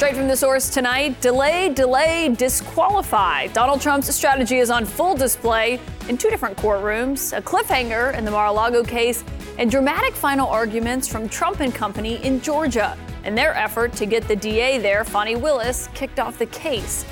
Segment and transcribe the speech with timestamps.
[0.00, 3.48] Straight from the source tonight delay, delay, disqualify.
[3.48, 8.30] Donald Trump's strategy is on full display in two different courtrooms a cliffhanger in the
[8.30, 9.22] Mar a Lago case,
[9.58, 14.26] and dramatic final arguments from Trump and company in Georgia in their effort to get
[14.26, 17.04] the DA there, Fani Willis, kicked off the case.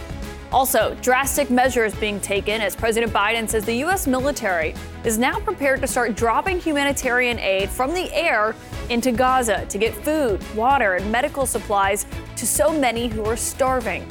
[0.51, 4.07] Also, drastic measures being taken as President Biden says the U.S.
[4.07, 4.75] military
[5.05, 8.55] is now prepared to start dropping humanitarian aid from the air
[8.89, 12.07] into Gaza to get food, water, and medical supplies
[12.37, 14.07] to so many who are starving.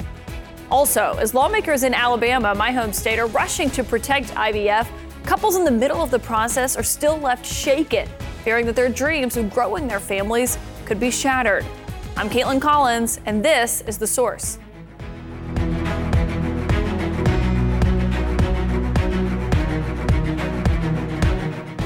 [0.70, 4.86] Also, as lawmakers in Alabama, my home state, are rushing to protect IVF,
[5.24, 8.06] couples in the middle of the process are still left shaken,
[8.44, 11.64] fearing that their dreams of growing their families could be shattered.
[12.16, 14.58] I'm Kaitlan Collins, and this is The Source.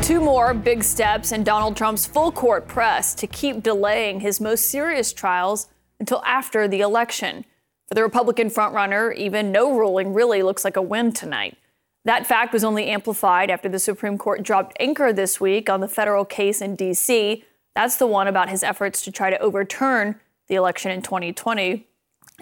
[0.03, 4.69] Two more big steps in Donald Trump's full court press to keep delaying his most
[4.69, 5.69] serious trials
[6.01, 7.45] until after the election.
[7.87, 11.57] For the Republican frontrunner, even no ruling really looks like a win tonight.
[12.05, 15.87] That fact was only amplified after the Supreme Court dropped anchor this week on the
[15.87, 17.45] federal case in D.C.
[17.77, 20.17] That's the one about his efforts to try to overturn
[20.49, 21.87] the election in 2020.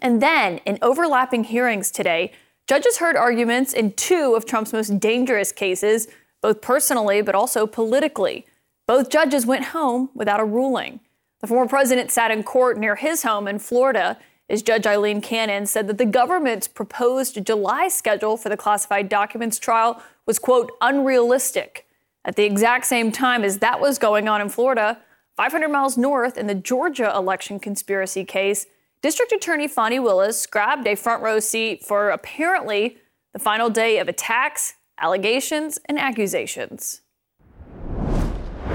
[0.00, 2.32] And then, in overlapping hearings today,
[2.66, 6.08] judges heard arguments in two of Trump's most dangerous cases
[6.40, 8.46] both personally but also politically.
[8.86, 11.00] Both judges went home without a ruling.
[11.40, 14.18] The former president sat in court near his home in Florida
[14.50, 19.58] as Judge Aileen Cannon said that the government's proposed July schedule for the classified documents
[19.58, 21.86] trial was, quote, unrealistic.
[22.24, 24.98] At the exact same time as that was going on in Florida,
[25.36, 28.66] 500 miles north in the Georgia election conspiracy case,
[29.02, 32.98] District Attorney Fani Willis grabbed a front row seat for apparently
[33.32, 37.00] the final day of attacks, allegations and accusations.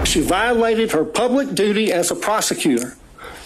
[0.03, 2.95] She violated her public duty as a prosecutor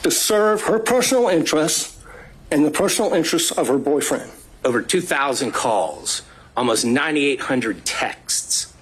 [0.03, 2.03] to serve her personal interests
[2.52, 4.31] and the personal interests of her boyfriend.
[4.66, 6.23] Over 2,000 calls,
[6.57, 8.73] almost 9,800 texts.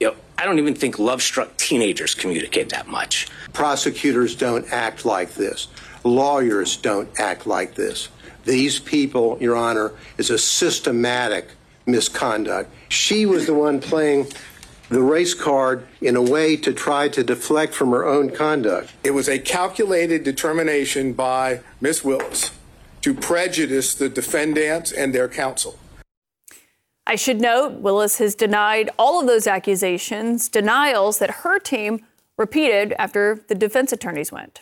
[0.00, 3.28] You know, I don't even think love struck teenagers communicate that much.
[3.52, 5.68] Prosecutors don't act like this.
[6.04, 8.08] Lawyers don't act like this.
[8.44, 11.48] These people, Your Honor, is a systematic
[11.86, 12.70] misconduct.
[12.92, 14.26] She was the one playing
[14.90, 18.92] the race card in a way to try to deflect from her own conduct.
[19.02, 22.04] It was a calculated determination by Ms.
[22.04, 22.50] Willis
[23.00, 25.78] to prejudice the defendants and their counsel.
[27.06, 32.04] I should note Willis has denied all of those accusations, denials that her team
[32.36, 34.60] repeated after the defense attorneys went.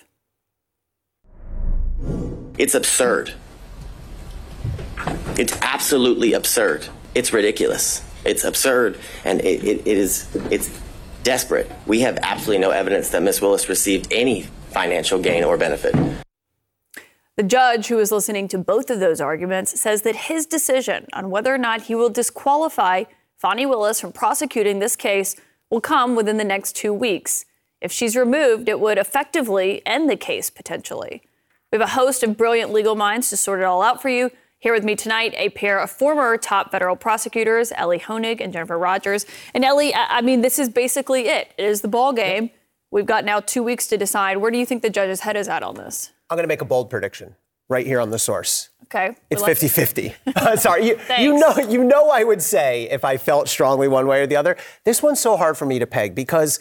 [2.58, 3.34] It's absurd.
[5.36, 6.86] It's absolutely absurd.
[7.16, 8.04] It's ridiculous.
[8.24, 10.70] It's absurd, and it, it, it is it's
[11.22, 11.70] desperate.
[11.86, 13.40] We have absolutely no evidence that Ms.
[13.40, 15.94] Willis received any financial gain or benefit.
[17.36, 21.30] The judge who is listening to both of those arguments says that his decision on
[21.30, 23.04] whether or not he will disqualify
[23.38, 25.36] Fani Willis from prosecuting this case
[25.70, 27.46] will come within the next two weeks.
[27.80, 31.22] If she's removed, it would effectively end the case potentially.
[31.72, 34.30] We have a host of brilliant legal minds to sort it all out for you.
[34.62, 38.78] Here with me tonight, a pair of former top federal prosecutors, Elie Honig and Jennifer
[38.78, 39.24] Rogers.
[39.54, 41.54] And Elie, I mean, this is basically it.
[41.56, 42.50] It is the ball game.
[42.90, 44.36] We've got now two weeks to decide.
[44.36, 46.10] Where do you think the judge's head is at on this?
[46.28, 47.36] I'm going to make a bold prediction
[47.70, 48.68] right here on the source.
[48.84, 49.16] Okay.
[49.30, 50.14] It's 50 50.
[50.56, 50.88] Sorry.
[50.88, 54.26] You, you, know, you know, I would say if I felt strongly one way or
[54.26, 54.58] the other.
[54.84, 56.60] This one's so hard for me to peg because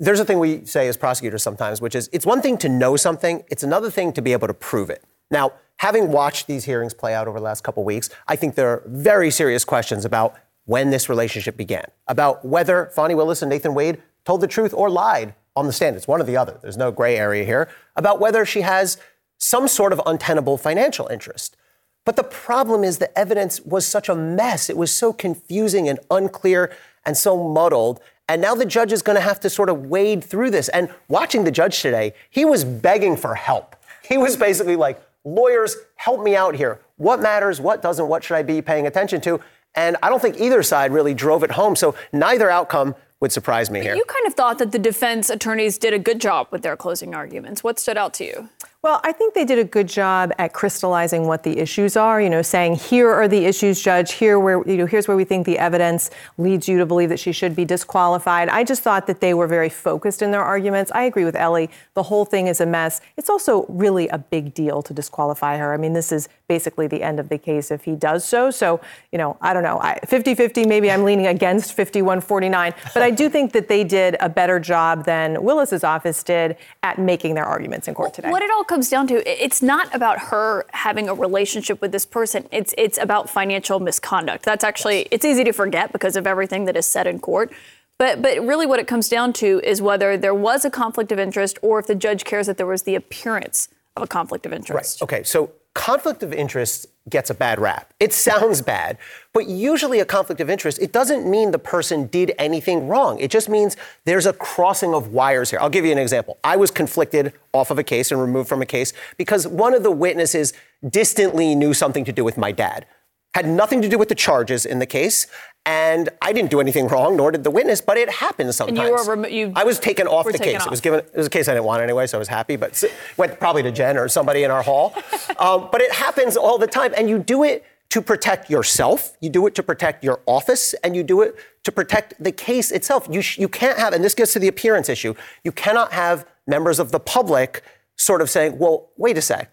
[0.00, 2.96] there's a thing we say as prosecutors sometimes, which is it's one thing to know
[2.96, 5.04] something, it's another thing to be able to prove it.
[5.30, 8.68] Now, having watched these hearings play out over the last couple weeks, I think there
[8.68, 13.74] are very serious questions about when this relationship began, about whether Fani Willis and Nathan
[13.74, 15.96] Wade told the truth or lied on the stand.
[15.96, 16.58] It's one or the other.
[16.60, 17.68] There's no gray area here.
[17.94, 18.98] About whether she has
[19.38, 21.56] some sort of untenable financial interest.
[22.04, 24.70] But the problem is the evidence was such a mess.
[24.70, 26.72] It was so confusing and unclear
[27.04, 28.00] and so muddled.
[28.28, 30.68] And now the judge is going to have to sort of wade through this.
[30.68, 33.76] And watching the judge today, he was begging for help.
[34.02, 36.80] He was basically like, lawyers, help me out here.
[36.96, 37.60] What matters?
[37.60, 38.08] What doesn't?
[38.08, 39.40] What should I be paying attention to?
[39.74, 41.76] And I don't think either side really drove it home.
[41.76, 43.94] So neither outcome would surprise me but here.
[43.96, 47.14] You kind of thought that the defense attorneys did a good job with their closing
[47.14, 47.62] arguments.
[47.62, 48.48] What stood out to you?
[48.86, 52.30] Well, I think they did a good job at crystallizing what the issues are, you
[52.30, 55.44] know, saying here are the issues, judge, here where you know, here's where we think
[55.44, 58.48] the evidence leads you to believe that she should be disqualified.
[58.48, 60.92] I just thought that they were very focused in their arguments.
[60.94, 63.00] I agree with Elie, The whole thing is a mess.
[63.16, 65.74] It's also really a big deal to disqualify her.
[65.74, 68.52] I mean, this is basically the end of the case if he does so.
[68.52, 68.80] So,
[69.10, 69.80] you know, I don't know.
[69.80, 74.60] 50-50, maybe I'm leaning against 51-49, but I do think that they did a better
[74.60, 78.30] job than Willis's office did at making their arguments in court today.
[78.30, 82.04] What it all comes down to, it's not about her having a relationship with this
[82.04, 82.46] person.
[82.52, 84.44] It's it's about financial misconduct.
[84.44, 87.50] That's actually it's easy to forget because of everything that is said in court.
[87.96, 91.18] But but really, what it comes down to is whether there was a conflict of
[91.18, 94.52] interest, or if the judge cares that there was the appearance of a conflict of
[94.52, 95.00] interest.
[95.00, 95.04] Right.
[95.04, 95.22] Okay.
[95.22, 97.92] So conflict of interest gets a bad rap.
[98.00, 98.96] It sounds bad,
[99.34, 103.20] but usually a conflict of interest, it doesn't mean the person did anything wrong.
[103.20, 103.76] It just means
[104.06, 105.60] there's a crossing of wires here.
[105.60, 106.38] I'll give you an example.
[106.42, 109.82] I was conflicted off of a case and removed from a case because one of
[109.82, 110.54] the witnesses
[110.88, 112.86] distantly knew something to do with my dad.
[113.34, 115.26] Had nothing to do with the charges in the case,
[115.66, 118.78] and I didn't do anything wrong, nor did the witness, but it happens sometimes.
[118.78, 120.60] And you were remo- you I was taken off the case.
[120.60, 120.66] Off.
[120.68, 121.00] It was given.
[121.00, 122.54] It was a case I didn't want anyway, so I was happy.
[122.54, 122.82] But
[123.16, 124.94] went probably to Jen or somebody in our hall.
[125.40, 129.16] um, but it happens all the time, and you do it to protect yourself.
[129.20, 131.34] You do it to protect your office, and you do it
[131.64, 133.08] to protect the case itself.
[133.10, 135.14] You sh- you can't have, and this gets to the appearance issue.
[135.42, 137.64] You cannot have members of the public
[137.98, 139.50] sort of saying, well, wait a sec,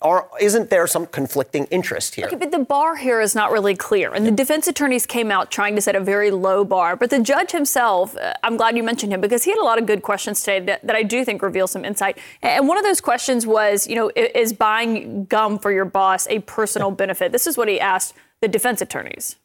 [0.00, 2.26] are, isn't there some conflicting interest here?
[2.26, 4.12] Okay, but the bar here is not really clear.
[4.14, 6.96] And the defense attorneys came out trying to set a very low bar.
[6.96, 9.78] But the judge himself, uh, I'm glad you mentioned him because he had a lot
[9.78, 12.18] of good questions today that, that I do think reveal some insight.
[12.40, 16.38] And one of those questions was, you know, is buying gum for your boss a
[16.40, 17.30] personal benefit?
[17.30, 19.36] This is what he asked the defense attorneys.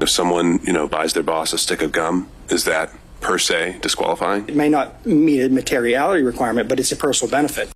[0.00, 2.90] If someone, you know, buys their boss a stick of gum, is that
[3.22, 4.48] per se disqualifying?
[4.48, 7.70] It may not meet a materiality requirement, but it's a personal benefit.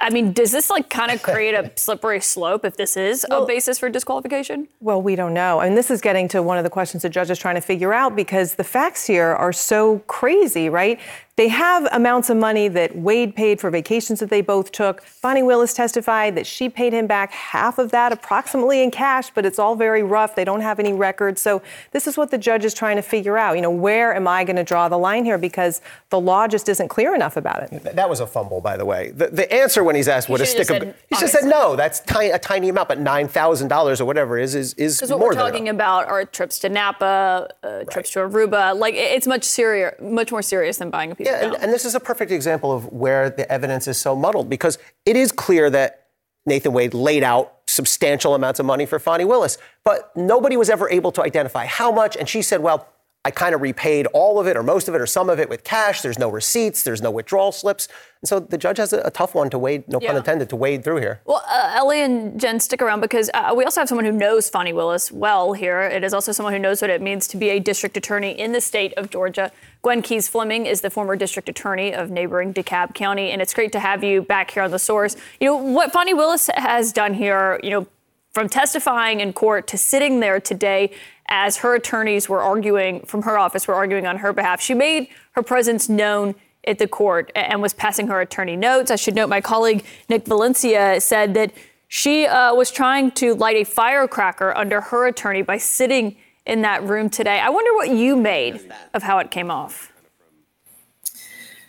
[0.00, 3.44] I mean, does this like kind of create a slippery slope if this is well,
[3.44, 4.68] a basis for disqualification?
[4.80, 5.60] Well, we don't know.
[5.60, 7.62] I mean, this is getting to one of the questions the judge is trying to
[7.62, 11.00] figure out because the facts here are so crazy, right?
[11.36, 15.02] They have amounts of money that Wade paid for vacations that they both took.
[15.02, 19.44] Fani Willis testified that she paid him back half of that approximately in cash, but
[19.44, 20.36] it's all very rough.
[20.36, 21.40] They don't have any records.
[21.40, 21.60] So
[21.90, 23.56] this is what the judge is trying to figure out.
[23.56, 25.36] You know, where am I going to draw the line here?
[25.36, 27.82] Because the law just isn't clear enough about it.
[27.82, 29.10] That was a fumble, by the way.
[29.10, 31.74] The, the answer when he's asked what a stick of he just said no.
[31.74, 35.10] That's tiny, a tiny amount, but nine thousand dollars or whatever is is is Because
[35.10, 37.90] what we're talking about are trips to Napa, uh, right.
[37.90, 38.78] trips to Aruba.
[38.78, 41.84] Like it's much serious, much more serious than buying a piece yeah, and, and this
[41.84, 45.70] is a perfect example of where the evidence is so muddled because it is clear
[45.70, 46.08] that
[46.46, 50.88] Nathan Wade laid out substantial amounts of money for Fani Willis, but nobody was ever
[50.90, 52.16] able to identify how much.
[52.16, 52.88] And she said, well,
[53.26, 55.48] I kind of repaid all of it or most of it or some of it
[55.48, 56.02] with cash.
[56.02, 57.88] There's no receipts, there's no withdrawal slips.
[58.20, 60.08] And so the judge has a, a tough one to wade, no yeah.
[60.08, 61.20] pun intended, to wade through here.
[61.24, 64.50] Well, uh, Elie and Jen, stick around because uh, we also have someone who knows
[64.50, 65.80] Fani Willis well here.
[65.80, 68.52] It is also someone who knows what it means to be a district attorney in
[68.52, 69.50] the state of Georgia.
[69.80, 73.72] Gwen Keyes Fleming is the former district attorney of neighboring DeKalb County, and it's great
[73.72, 75.16] to have you back here on the source.
[75.40, 77.86] You know, what Fani Willis has done here, you know,
[78.32, 80.90] from testifying in court to sitting there today
[81.28, 84.60] as her attorneys were arguing from her office were arguing on her behalf.
[84.60, 86.34] She made her presence known
[86.66, 88.90] at the court and was passing her attorney notes.
[88.90, 91.52] I should note my colleague Nick Valencia said that
[91.88, 96.16] she uh, was trying to light a firecracker under her attorney by sitting
[96.46, 97.40] in that room today.
[97.40, 98.60] I wonder what you made
[98.92, 99.92] of how it came off.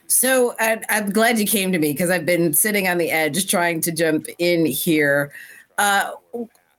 [0.08, 3.82] So I'm glad you came to me because I've been sitting on the edge trying
[3.82, 5.34] to jump in here.
[5.78, 6.12] Uh,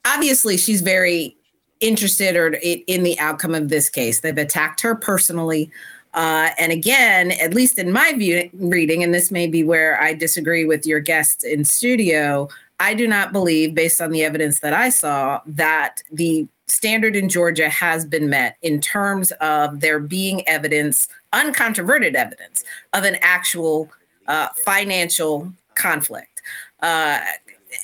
[0.06, 1.36] obviously, she's very
[1.80, 4.20] interested or in the outcome of this case.
[4.20, 5.70] They've attacked her personally.
[6.14, 10.14] Uh, and again, at least in my view, reading, and this may be where I
[10.14, 12.48] disagree with your guests in studio,
[12.80, 17.28] I do not believe, based on the evidence that I saw, that the standard in
[17.28, 23.90] Georgia has been met in terms of there being evidence, uncontroverted evidence, of an actual
[24.26, 26.42] uh, financial conflict.
[26.80, 27.20] Uh,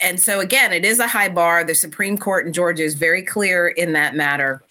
[0.01, 1.65] and so again, it is a high bar.
[1.65, 4.63] The Supreme Court in Georgia is very clear in that matter,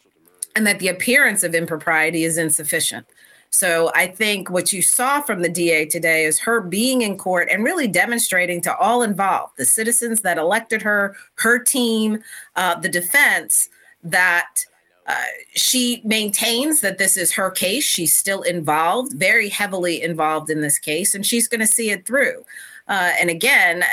[0.55, 3.05] and that the appearance of impropriety is insufficient.
[3.51, 7.49] So I think what you saw from the DA today is her being in court
[7.51, 12.19] and really demonstrating to all involved, the citizens that elected her, her team,
[12.55, 13.69] uh, the defense,
[14.03, 14.65] that
[15.05, 15.15] uh,
[15.53, 17.83] she maintains that this is her case.
[17.83, 22.05] She's still involved, very heavily involved in this case, and she's going to see it
[22.05, 22.45] through.
[22.87, 23.83] Uh, and again,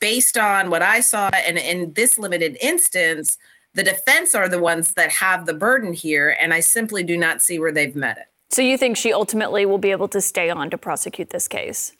[0.00, 3.38] based on what I saw, and in this limited instance,
[3.74, 7.42] the defense are the ones that have the burden here, and I simply do not
[7.42, 8.24] see where they've met it.
[8.50, 11.92] So you think she ultimately will be able to stay on to prosecute this case?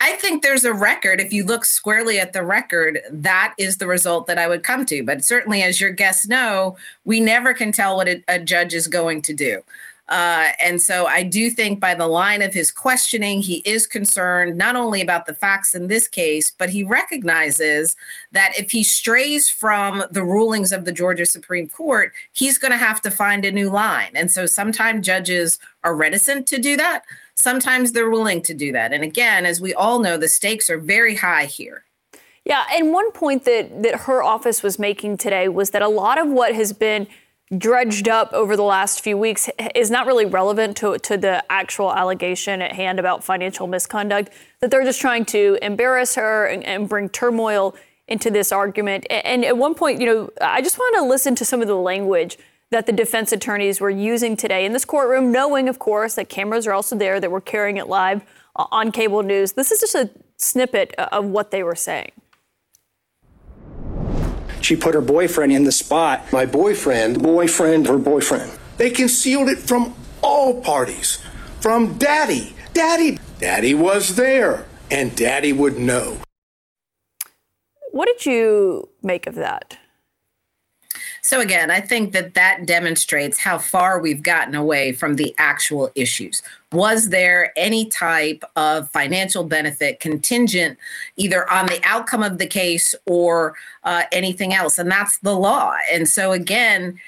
[0.00, 1.20] I think there's a record.
[1.20, 4.86] If you look squarely at the record, that is the result that I would come
[4.86, 5.02] to.
[5.02, 8.86] But certainly, as your guests know, we never can tell what a, a judge is
[8.86, 9.62] going to do.
[10.08, 14.56] Uh, and so I do think by the line of his questioning, he is concerned
[14.56, 17.94] not only about the facts in this case, but he recognizes
[18.32, 22.78] that if he strays from the rulings of the Georgia Supreme Court, he's going to
[22.78, 24.10] have to find a new line.
[24.14, 27.04] And so sometimes judges are reticent to do that.
[27.38, 28.92] sometimes they're willing to do that.
[28.92, 31.84] And again, as we all know, the stakes are very high here.
[32.44, 36.18] Yeah, and one point that that her office was making today was that a lot
[36.18, 37.06] of what has been
[37.56, 41.92] dredged up over the last few weeks is not really relevant to, to the actual
[41.92, 46.88] allegation at hand about financial misconduct, that they're just trying to embarrass her and, and
[46.88, 47.74] bring turmoil
[48.06, 49.06] into this argument.
[49.10, 51.76] And at one point, you know, I just want to listen to some of the
[51.76, 52.38] language
[52.70, 56.66] that the defense attorneys were using today in this courtroom, knowing, of course, that cameras
[56.66, 58.22] are also there, that we're carrying it live
[58.56, 59.52] uh, on cable news.
[59.52, 62.12] This is just a snippet uh, of what they were saying.
[64.68, 66.30] She put her boyfriend in the spot.
[66.30, 68.52] My boyfriend, boyfriend, her boyfriend.
[68.76, 71.24] They concealed it from all parties,
[71.62, 72.54] from daddy.
[72.74, 76.18] Daddy, daddy was there, and daddy would know.
[77.92, 79.78] What did you make of that?
[81.28, 85.90] So, again, I think that that demonstrates how far we've gotten away from the actual
[85.94, 86.42] issues.
[86.72, 90.78] Was there any type of financial benefit contingent
[91.16, 93.54] either on the outcome of the case or
[93.84, 94.78] uh, anything else?
[94.78, 95.74] And that's the law.
[95.92, 96.98] And so, again,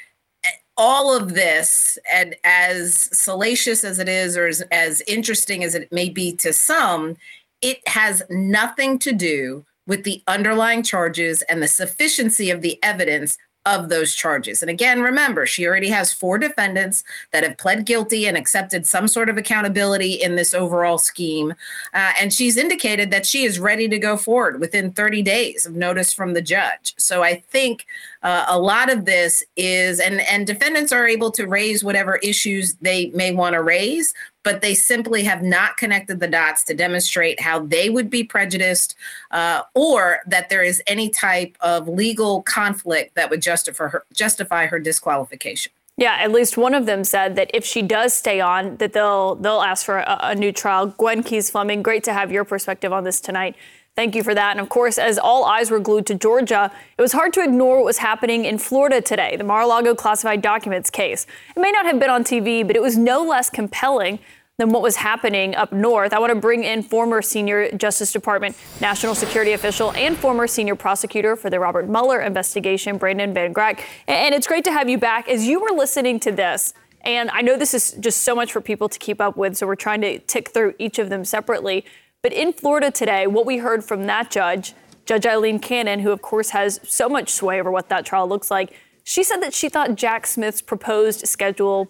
[0.76, 5.90] all of this, and as salacious as it is, or as, as interesting as it
[5.90, 7.16] may be to some,
[7.62, 13.38] it has nothing to do with the underlying charges and the sufficiency of the evidence
[13.66, 14.62] of those charges.
[14.62, 19.06] And again, remember, she already has four defendants that have pled guilty and accepted some
[19.06, 21.52] sort of accountability in this overall scheme.
[21.92, 25.74] Uh, and she's indicated that she is ready to go forward within 30 days of
[25.74, 26.94] notice from the judge.
[26.96, 27.86] So I think
[28.22, 32.74] uh, a lot of this is, and, and defendants are able to raise whatever issues
[32.74, 34.12] they may want to raise,
[34.42, 38.94] but they simply have not connected the dots to demonstrate how they would be prejudiced
[39.30, 44.66] uh, or that there is any type of legal conflict that would justify her, justify
[44.66, 45.72] her disqualification.
[45.96, 49.34] Yeah, at least one of them said that if she does stay on, that they'll
[49.34, 50.86] they'll ask for a, a new trial.
[50.86, 53.54] Gwen Keyes Fleming, great to have your perspective on this tonight.
[53.96, 54.52] Thank you for that.
[54.52, 57.76] And of course, as all eyes were glued to Georgia, it was hard to ignore
[57.76, 61.26] what was happening in Florida today, the Mar a Lago classified documents case.
[61.54, 64.20] It may not have been on TV, but it was no less compelling
[64.60, 66.12] than what was happening up north.
[66.12, 70.76] I want to bring in former senior Justice Department national security official and former senior
[70.76, 73.80] prosecutor for the Robert Mueller investigation, Brandon Van Grack.
[74.06, 75.28] And it's great to have you back.
[75.28, 78.60] As you were listening to this, and I know this is just so much for
[78.60, 81.86] people to keep up with, so we're trying to tick through each of them separately.
[82.22, 84.74] But in Florida today, what we heard from that judge,
[85.06, 88.50] Judge Aileen Cannon, who of course has so much sway over what that trial looks
[88.50, 91.88] like, she said that she thought Jack Smith's proposed schedule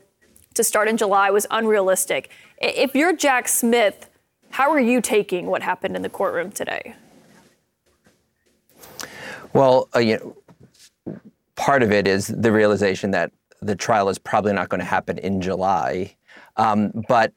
[0.54, 2.30] to start in July was unrealistic.
[2.58, 4.08] If you're Jack Smith,
[4.50, 6.94] how are you taking what happened in the courtroom today?
[9.52, 10.36] Well, uh, you
[11.06, 11.20] know,
[11.56, 15.18] part of it is the realization that the trial is probably not going to happen
[15.18, 16.14] in July.
[16.56, 17.32] Um, but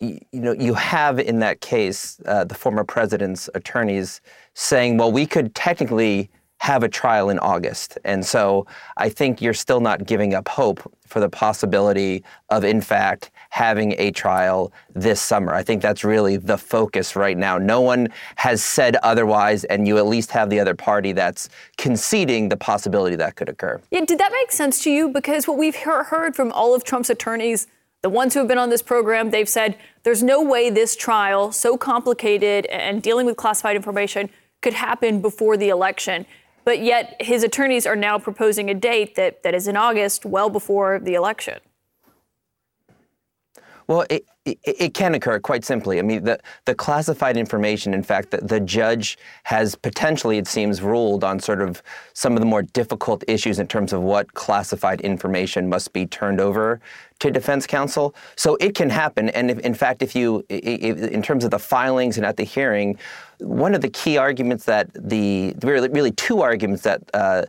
[0.00, 4.20] you know, you have in that case uh, the former president's attorneys
[4.54, 7.98] saying, well, we could technically have a trial in August.
[8.04, 12.80] And so I think you're still not giving up hope for the possibility of, in
[12.80, 15.54] fact, having a trial this summer.
[15.54, 17.58] I think that's really the focus right now.
[17.58, 22.48] No one has said otherwise, and you at least have the other party that's conceding
[22.48, 23.80] the possibility that could occur.
[23.90, 25.08] Yeah, did that make sense to you?
[25.08, 27.66] Because what we've heard from all of Trump's attorneys
[28.06, 31.50] the ones who have been on this program, they've said there's no way this trial,
[31.50, 34.30] so complicated and dealing with classified information,
[34.62, 36.24] could happen before the election.
[36.62, 40.48] But yet his attorneys are now proposing a date that, that is in August, well
[40.48, 41.58] before the election.
[43.88, 45.98] Well, it, it, it, can occur quite simply.
[45.98, 50.82] I mean, the, the classified information, in fact, the, the judge has potentially, it seems,
[50.82, 55.00] ruled on sort of some of the more difficult issues in terms of what classified
[55.02, 56.80] information must be turned over
[57.20, 58.14] to defense counsel.
[58.34, 59.28] So it can happen.
[59.30, 62.44] And if, in fact, if you, if, in terms of the filings and at the
[62.44, 62.98] hearing,
[63.38, 67.44] one of the key arguments that the, really, really two arguments that uh,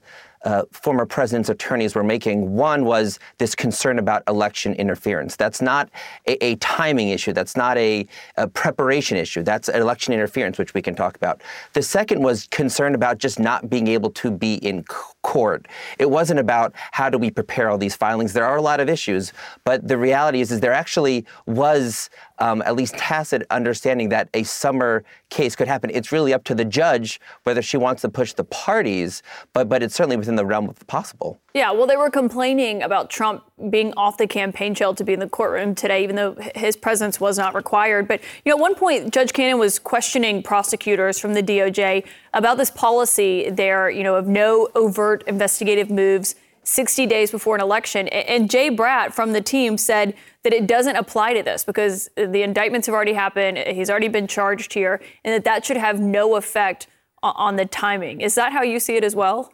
[0.47, 2.55] uh, former president's attorneys were making.
[2.55, 5.35] One was this concern about election interference.
[5.35, 5.89] That's not
[6.25, 7.33] a, a timing issue.
[7.33, 9.43] That's not a, a, preparation issue.
[9.43, 11.41] That's election interference, which we can talk about.
[11.73, 14.85] The second was concern about just not being able to be in
[15.21, 15.67] court.
[15.99, 18.31] It wasn't about how do we prepare all these filings.
[18.31, 19.33] There are a lot of issues,
[19.65, 24.43] but the reality is, is there actually was um, at least tacit understanding that a
[24.43, 25.89] summer case could happen.
[25.93, 29.83] It's really up to the judge whether she wants to push the parties, but but
[29.83, 31.39] it's certainly within the realm of the possible.
[31.53, 35.19] Yeah, well, they were complaining about Trump being off the campaign trail to be in
[35.19, 38.07] the courtroom today, even though his presence was not required.
[38.07, 42.57] But you know, at one point, Judge Cannon was questioning prosecutors from the DOJ about
[42.57, 46.35] this policy there, you know, of no overt investigative moves
[46.67, 48.07] 60 days before an election.
[48.09, 52.43] And Jay Bratt from the team said that it doesn't apply to this because the
[52.43, 53.57] indictments have already happened.
[53.57, 56.87] He's already been charged here, and that that should have no effect
[57.23, 58.21] on the timing.
[58.21, 59.51] Is that how you see it as well?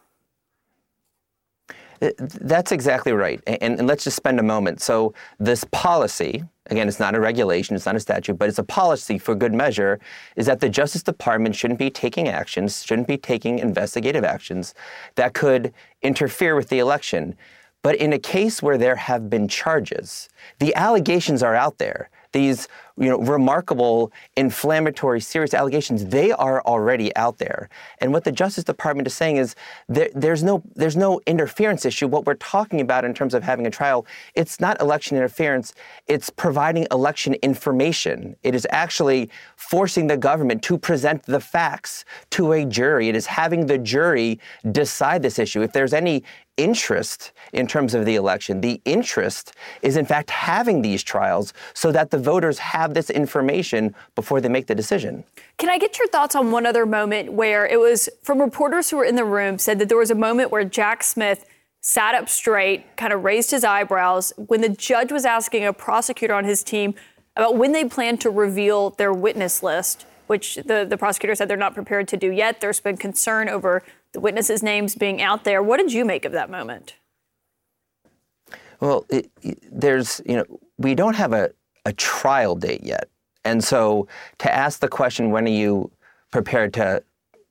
[2.02, 3.42] Uh, that's exactly right.
[3.48, 4.82] And, and, let's just spend a moment.
[4.82, 8.64] So, this policy, again, it's not a regulation, it's not a statute, but it's a
[8.64, 10.00] policy for good measure,
[10.36, 14.74] is that the Justice Department shouldn't be taking actions, shouldn't be taking investigative actions
[15.16, 17.36] that could interfere with the election.
[17.82, 22.68] But in a case where there have been charges, the allegations are out there these
[22.98, 27.70] you know, remarkable, inflammatory, serious allegations, they are already out there.
[28.00, 29.56] And what the Justice Department is saying is
[29.90, 32.08] there, there's, no, there's no interference issue.
[32.08, 35.74] What we're talking about in terms of having a trial, it's not election interference,
[36.08, 38.36] it's providing election information.
[38.44, 43.10] It is actually forcing the government to present the facts to a jury.
[43.10, 44.40] It is having the jury
[44.72, 45.62] decide this issue.
[45.62, 46.24] If there's any
[46.58, 48.62] interest in terms of the election.
[48.62, 53.96] The interest is, in fact, having these trials so that the voters have this information
[54.16, 55.24] before they make the decision.
[55.58, 58.98] Can I get your thoughts on one other moment where it was from reporters who
[58.98, 61.46] were in the room said that there was a moment where Jack Smith
[61.82, 66.34] sat up straight, kind of raised his eyebrows when the judge was asking a prosecutor
[66.34, 66.94] on his team
[67.36, 71.58] about when they plan to reveal their witness list, which the, the prosecutor said they're
[71.58, 72.62] not prepared to do yet.
[72.62, 75.62] There's been concern over the witnesses' names being out there.
[75.62, 76.96] What did you make of that moment?
[78.80, 79.30] Well, it,
[79.72, 80.46] there's, you know,
[80.78, 81.52] we don't have a,
[81.86, 83.10] a trial date yet.
[83.46, 84.08] And so
[84.40, 85.92] to ask the question, when are you
[86.32, 87.04] prepared to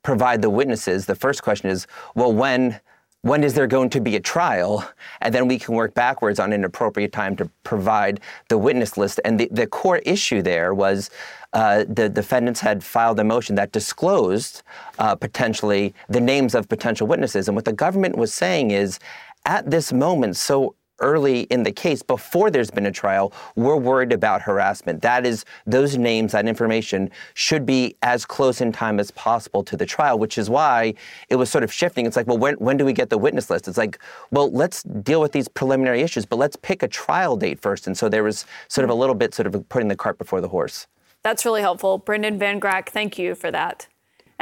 [0.03, 2.81] provide the witnesses, the first question is, well, when
[3.25, 4.85] when is there going to be a trial?
[5.21, 9.21] And then we can work backwards on an appropriate time to provide the witness list.
[9.25, 11.09] And the, the core issue there was
[11.53, 14.63] uh, the defendants had filed a motion that disclosed
[14.99, 17.47] uh, potentially the names of potential witnesses.
[17.47, 18.99] And what the government was saying is,
[19.45, 24.13] at this moment, so early in the case, before there's been a trial, we're worried
[24.13, 25.03] about harassment.
[25.03, 29.77] That is, those names, that information should be as close in time as possible to
[29.77, 30.95] the trial, which is why
[31.29, 32.07] it was sort of shifting.
[32.07, 33.69] It's like, well, when, when do we get the witness list?
[33.69, 33.99] It's like,
[34.31, 37.87] well, let's deal with these preliminary issues, but let's pick a trial date first.
[37.87, 40.41] And so there was sort of a little bit sort of putting the cart before
[40.41, 40.87] the horse.
[41.23, 41.99] That's really helpful.
[41.99, 43.87] Brandon Van Grack, thank you for that.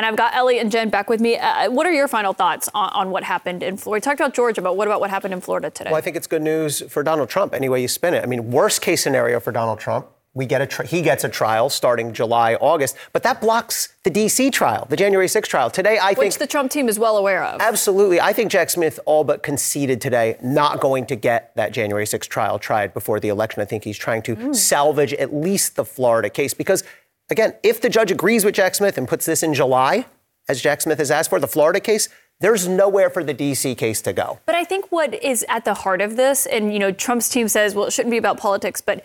[0.01, 1.37] And I've got Elie and Jen back with me.
[1.37, 3.99] Uh, what are your final thoughts on, on, what happened in Florida?
[3.99, 5.91] We talked about Georgia, but what about what happened in Florida today?
[5.91, 8.23] Well, I think it's good news for Donald Trump, any way you spin it.
[8.25, 11.29] I mean, worst case scenario for Donald Trump, we get a tri- he gets a
[11.29, 14.51] trial starting July, August, but that blocks the D.C.
[14.51, 15.69] trial, the January 6th trial.
[15.69, 16.33] Today, I Which think.
[16.33, 17.61] Which the Trump team is well aware of.
[17.61, 18.21] Absolutely.
[18.21, 22.29] I think Jack Smith all but conceded today not going to get that January 6th
[22.29, 23.61] trial tried before the election.
[23.61, 24.57] I think he's trying to mm.
[24.57, 26.85] salvage at least the Florida case because,
[27.31, 30.07] again, if the judge agrees with Jack Smith and puts this in July,
[30.49, 32.09] as Jack Smith has asked for, the Florida case,
[32.40, 34.40] there's nowhere for the DC case to go.
[34.47, 37.49] But I think what is at the heart of this, and you know, Trump's team
[37.49, 39.05] says, well, it shouldn't be about politics, but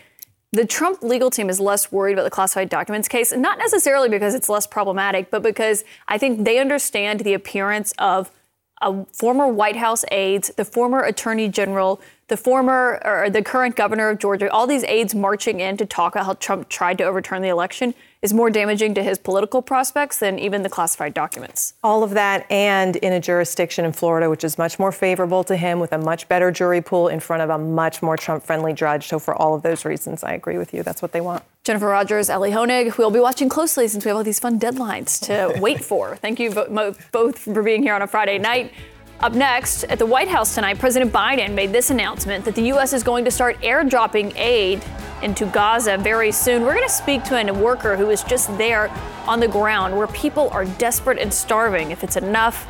[0.51, 4.33] the Trump legal team is less worried about the classified documents case, not necessarily because
[4.33, 8.31] it's less problematic, but because I think they understand the appearance of
[8.81, 14.09] a former White House aides, the former attorney general, the former or the current governor
[14.09, 17.43] of Georgia, all these aides marching in to talk about how Trump tried to overturn
[17.43, 21.75] the election is more damaging to his political prospects than even the classified documents.
[21.83, 25.55] All of that, and in a jurisdiction in Florida, which is much more favorable to
[25.55, 28.73] him with a much better jury pool in front of a much more Trump friendly
[28.73, 29.07] judge.
[29.07, 30.81] So, for all of those reasons, I agree with you.
[30.81, 31.43] That's what they want.
[31.63, 35.23] Jennifer Rogers, Elie Honig, we'll be watching closely since we have all these fun deadlines
[35.27, 36.15] to wait for.
[36.15, 36.49] Thank you
[37.11, 38.71] both for being here on a Friday night.
[39.21, 42.91] Up next, at the White House tonight, President Biden made this announcement that the U.S.
[42.91, 44.83] is going to start airdropping aid
[45.23, 46.63] into Gaza very soon.
[46.63, 48.89] We're going to speak to a worker who is just there
[49.25, 52.67] on the ground where people are desperate and starving if it's enough.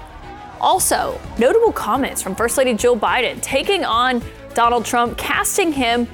[0.62, 4.22] Also, notable comments from First Lady Jill Biden taking on
[4.54, 6.08] Donald Trump, casting him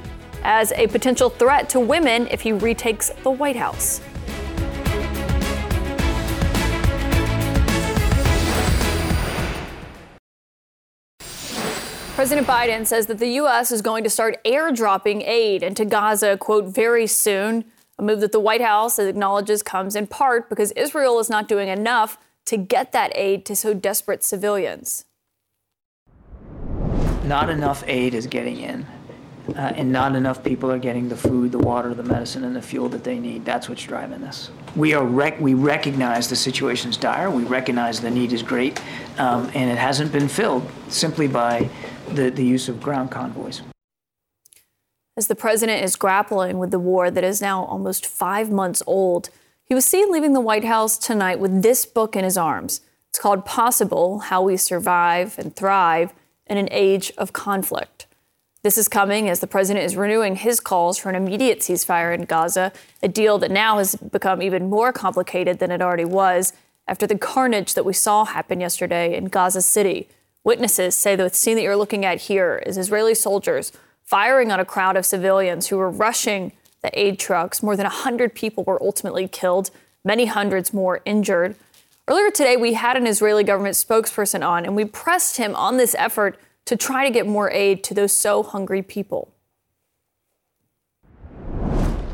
[0.43, 4.01] as a potential threat to women if he retakes the White House.
[12.15, 13.71] President Biden says that the U.S.
[13.71, 17.63] is going to start airdropping aid into Gaza, quote, very soon.
[17.97, 21.69] A move that the White House acknowledges comes in part because Israel is not doing
[21.69, 25.05] enough to get that aid to so desperate civilians.
[27.23, 28.85] Not enough aid is getting in,
[29.55, 32.61] uh, and not enough people are getting the food, the water, the medicine, and the
[32.61, 33.45] fuel that they need.
[33.45, 34.49] That's what's driving this.
[34.75, 37.29] We are rec- we recognize the situation is dire.
[37.29, 38.81] We recognize the need is great,
[39.17, 41.69] um, and it hasn't been filled simply by
[42.09, 43.61] the, the use of ground convoys.
[45.17, 49.29] As the president is grappling with the war that is now almost five months old,
[49.65, 52.81] he was seen leaving the White House tonight with this book in his arms.
[53.09, 56.13] It's called Possible How We Survive and Thrive
[56.47, 58.07] in an age of conflict.
[58.63, 62.25] This is coming as the president is renewing his calls for an immediate ceasefire in
[62.25, 62.71] Gaza,
[63.01, 66.53] a deal that now has become even more complicated than it already was
[66.87, 70.07] after the carnage that we saw happen yesterday in Gaza City.
[70.43, 73.71] Witnesses say the scene that you're looking at here is Israeli soldiers
[74.03, 76.51] firing on a crowd of civilians who were rushing
[76.83, 77.63] the aid trucks.
[77.63, 79.71] More than 100 people were ultimately killed,
[80.05, 81.55] many hundreds more injured.
[82.07, 85.95] Earlier today, we had an Israeli government spokesperson on, and we pressed him on this
[85.95, 89.33] effort to try to get more aid to those so hungry people.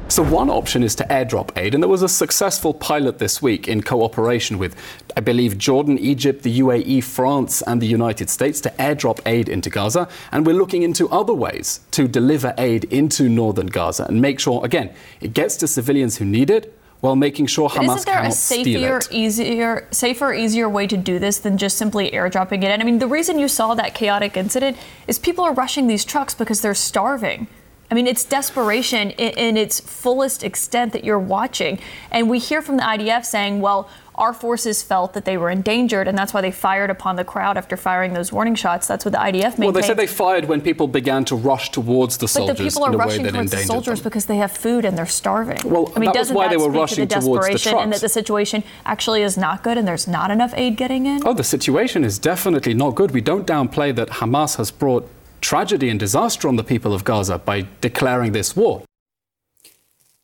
[0.09, 3.67] So, one option is to airdrop aid, and there was a successful pilot this week
[3.67, 4.73] in cooperation with,
[5.17, 9.69] I believe, Jordan, Egypt, the UAE, France, and the United States to airdrop aid into
[9.69, 10.07] Gaza.
[10.31, 14.63] And we're looking into other ways to deliver aid into northern Gaza and make sure,
[14.65, 18.31] again, it gets to civilians who need it while making sure Hamas isn't there a
[18.31, 22.81] safer, easier, safer, easier way to do this than just simply airdropping it in?
[22.81, 26.33] I mean, the reason you saw that chaotic incident is people are rushing these trucks
[26.33, 27.47] because they're starving.
[27.89, 31.79] I mean, it's desperation in, in its fullest extent that you're watching.
[32.11, 36.07] And we hear from the IDF saying, well, our forces felt that they were endangered,
[36.07, 38.87] and that's why they fired upon the crowd after firing those warning shots.
[38.87, 39.59] That's what the IDF maintained.
[39.59, 42.57] Well, they said they fired when people began to rush towards the soldiers.
[42.57, 44.03] but the people are in rushing towards the soldiers them.
[44.09, 45.59] because they have food and they're starving.
[45.63, 47.93] Well, I mean, that was why they were rushing to the towards the desperation and
[47.93, 51.21] that the situation actually is not good and there's not enough aid getting in?
[51.25, 53.11] Oh, the situation is definitely not good.
[53.11, 55.07] We don't downplay that Hamas has brought
[55.41, 58.83] tragedy and disaster on the people of Gaza by declaring this war.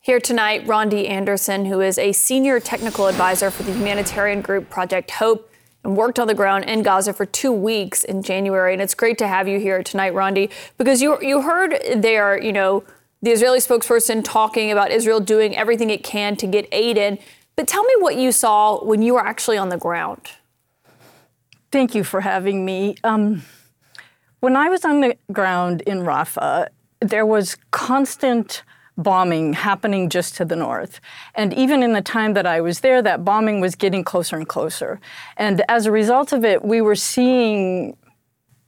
[0.04, 5.12] Here tonight, Rondi Anderson, who is a senior technical advisor for the humanitarian group Project
[5.12, 5.50] Hope
[5.82, 8.74] and worked on the ground in Gaza for two weeks in January.
[8.74, 12.52] And it's great to have you here tonight, Rondi, because you, you heard there, you
[12.52, 12.84] know,
[13.22, 17.18] the Israeli spokesperson talking about Israel doing everything it can to get aid in.
[17.56, 20.20] But tell me what you saw when you were actually on the ground.
[21.72, 22.96] Thank you for having me.
[23.04, 23.42] Um,
[24.40, 26.68] when I was on the ground in Rafah,
[27.00, 28.64] there was constant
[28.96, 31.00] bombing happening just to the north.
[31.34, 34.48] And even in the time that I was there, that bombing was getting closer and
[34.48, 35.00] closer.
[35.36, 37.96] And as a result of it, we were seeing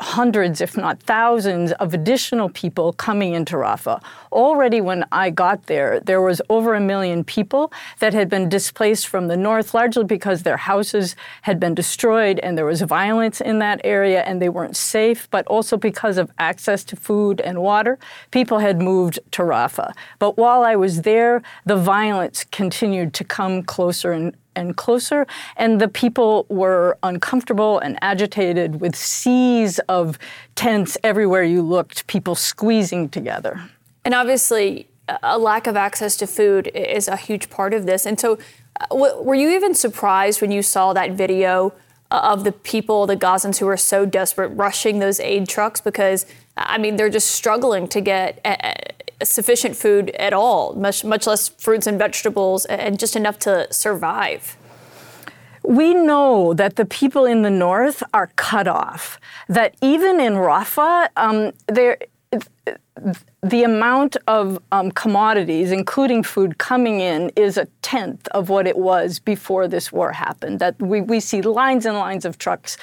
[0.00, 4.02] hundreds, if not thousands, of additional people coming into Rafah.
[4.30, 9.06] Already, when I got there, there was over a million people that had been displaced
[9.06, 13.58] from the north, largely because their houses had been destroyed and there was violence in
[13.60, 17.98] that area and they weren't safe, but also because of access to food and water.
[18.30, 19.92] People had moved to Rafah.
[20.18, 25.80] But while I was there, the violence continued to come closer and and closer, and
[25.80, 30.18] the people were uncomfortable and agitated with seas of
[30.54, 33.70] tents everywhere you looked, people squeezing together.
[34.04, 34.88] And obviously,
[35.22, 38.06] a lack of access to food is a huge part of this.
[38.06, 38.38] And so,
[38.80, 41.72] uh, were you even surprised when you saw that video
[42.10, 45.80] of the people, the Gazans who were so desperate, rushing those aid trucks?
[45.80, 48.72] Because, I mean, they're just struggling to get uh,
[49.22, 54.56] sufficient food at all, much, much less fruits and vegetables, and just enough to survive.
[55.62, 59.18] We know that the people in the north are cut off.
[59.48, 61.98] That even in Rafah, um, there
[63.42, 68.76] the amount of um, commodities, including food, coming in is a tenth of what it
[68.76, 70.58] was before this war happened.
[70.58, 72.76] That we, we see lines and lines of trucks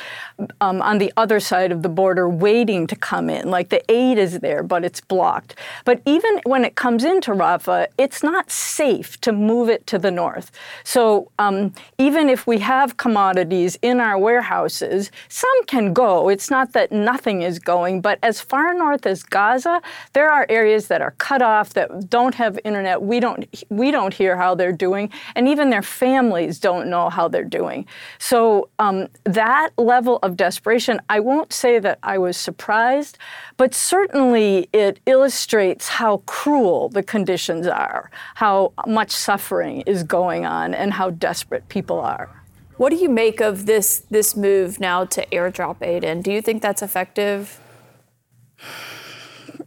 [0.62, 3.50] um, on the other side of the border waiting to come in.
[3.50, 5.56] Like the aid is there, but it's blocked.
[5.84, 10.12] But even when it comes into Rafah, it's not safe to move it to the
[10.12, 10.52] north.
[10.84, 16.30] So um, even if we have commodities in our warehouses, some can go.
[16.30, 19.73] It's not that nothing is going, but as far north as Gaza,
[20.14, 23.02] there are areas that are cut off that don't have internet.
[23.02, 27.28] We don't we don't hear how they're doing, and even their families don't know how
[27.28, 27.86] they're doing.
[28.20, 33.18] So um, that level of desperation, I won't say that I was surprised,
[33.58, 40.74] but certainly it illustrates how cruel the conditions are, how much suffering is going on,
[40.74, 42.30] and how desperate people are.
[42.78, 46.04] What do you make of this this move now to airdrop aid?
[46.04, 47.60] And do you think that's effective?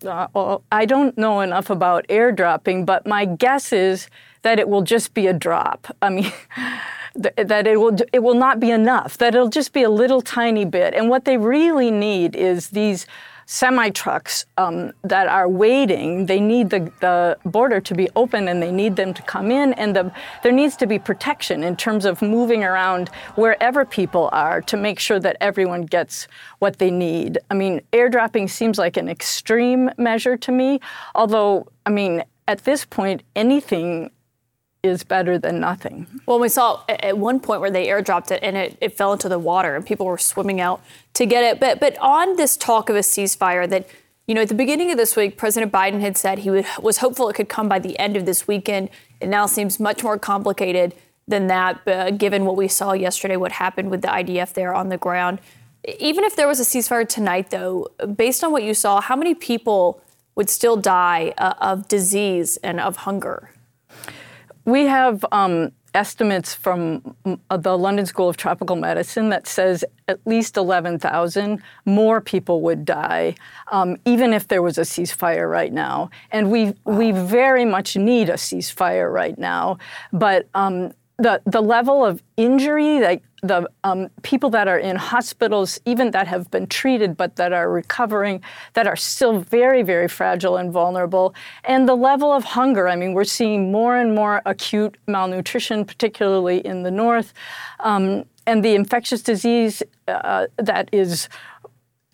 [0.05, 4.09] Uh, I don't know enough about airdropping, but my guess is
[4.43, 5.87] that it will just be a drop.
[6.03, 6.33] I mean,
[7.15, 9.19] that it will it will not be enough.
[9.19, 10.95] That it'll just be a little tiny bit.
[10.95, 13.07] And what they really need is these
[13.47, 16.27] semi trucks um, that are waiting.
[16.27, 19.73] They need the, the border to be open and they need them to come in.
[19.75, 24.61] And the, there needs to be protection in terms of moving around wherever people are
[24.63, 26.27] to make sure that everyone gets
[26.59, 27.39] what they need.
[27.51, 30.81] I mean, airdropping seems like an extreme measure to me,
[31.15, 34.11] although, I mean, at this point, anything
[34.87, 36.07] is better than nothing.
[36.27, 39.29] Well, we saw at one point where they airdropped it and it, it fell into
[39.29, 40.83] the water and people were swimming out
[41.15, 41.61] to get it.
[41.61, 43.89] But but on this talk of a ceasefire that
[44.27, 46.99] you know, at the beginning of this week, President Biden had said he would, was
[46.99, 48.91] hopeful it could come by the end of this weekend.
[49.21, 50.95] It now seems much more complicated
[51.29, 54.89] than that, uh, given what we saw yesterday, what happened with the IDF there on
[54.89, 55.39] the ground.
[56.01, 59.35] Even if there was a ceasefire tonight, though, based on what you saw, how many
[59.35, 60.01] people
[60.35, 63.51] would still die uh, of disease and of hunger?
[64.67, 70.21] We have um, estimates from uh, the London School of Tropical Medicine that says at
[70.27, 73.35] least 11,000 more people would die,
[73.73, 76.11] um, even if there was a ceasefire right now.
[76.31, 76.99] And we wow.
[76.99, 79.79] we very much need a ceasefire right now.
[80.13, 85.79] But um, the the level of injury, like the um, people that are in hospitals,
[85.85, 90.57] even that have been treated but that are recovering, that are still very, very fragile
[90.57, 92.89] and vulnerable, and the level of hunger.
[92.89, 97.35] I mean, we're seeing more and more acute malnutrition, particularly in the north,
[97.81, 101.29] um, and the infectious disease uh, that is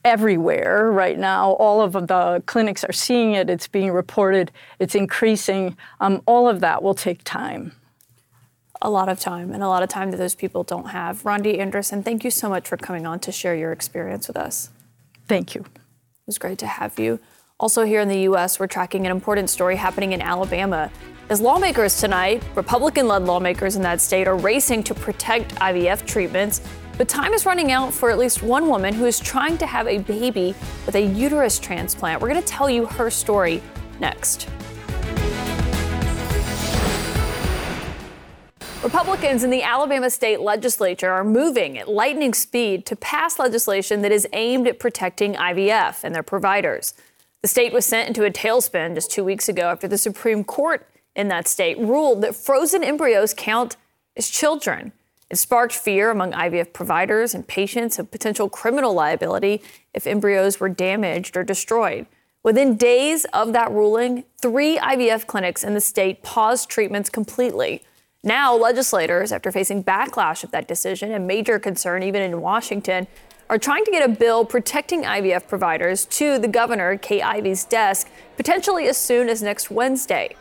[0.05, 1.53] everywhere right now.
[1.53, 3.49] All of the clinics are seeing it.
[3.49, 4.51] It's being reported.
[4.81, 5.77] It's increasing.
[6.01, 7.73] Um, all of that will take time
[8.83, 11.23] a lot of time and a lot of time that those people don't have.
[11.23, 14.71] Rondi Anderson, thank you so much for coming on to share your experience with us.
[15.27, 15.63] Thank you.
[15.63, 17.21] It was great to have you.
[17.59, 20.91] Also, here in the U.S., we're tracking an important story happening in Alabama.
[21.31, 26.61] As lawmakers tonight, Republican led lawmakers in that state are racing to protect IVF treatments.
[26.99, 29.87] But time is running out for at least one woman who is trying to have
[29.87, 32.21] a baby with a uterus transplant.
[32.21, 33.63] We're going to tell you her story
[34.01, 34.49] next.
[38.83, 44.11] Republicans in the Alabama state legislature are moving at lightning speed to pass legislation that
[44.11, 46.93] is aimed at protecting IVF and their providers.
[47.43, 50.85] The state was sent into a tailspin just two weeks ago after the Supreme Court
[51.15, 53.77] in that state ruled that frozen embryos count
[54.17, 54.91] as children.
[55.31, 59.63] It sparked fear among IVF providers and patients of potential criminal liability
[59.95, 62.07] if embryos were damaged or destroyed.
[62.43, 67.85] Within days of that ruling, three IVF clinics in the state paused treatments completely.
[68.25, 73.09] Now, legislators, after facing backlash of that decision and major concern even in Washington,
[73.51, 78.09] are trying to get a bill protecting IVF providers to the governor, Kay Ivey's desk,
[78.37, 80.37] potentially as soon as next Wednesday.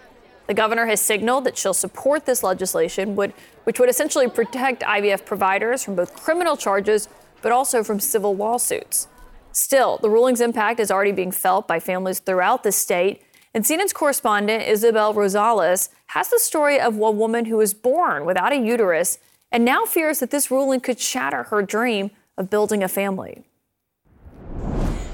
[0.45, 5.83] The governor has signaled that she'll support this legislation, which would essentially protect IVF providers
[5.83, 7.09] from both criminal charges
[7.41, 9.07] but also from civil lawsuits.
[9.53, 13.23] Still, the ruling's impact is already being felt by families throughout the state.
[13.53, 18.51] And CNN's correspondent Isabel Rosales has the story of a woman who was born without
[18.51, 19.17] a uterus
[19.49, 23.45] and now fears that this ruling could shatter her dream of building a family.